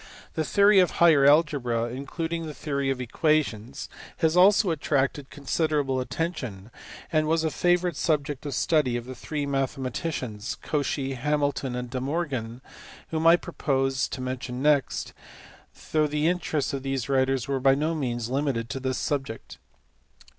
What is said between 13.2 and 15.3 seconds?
I propose to mention next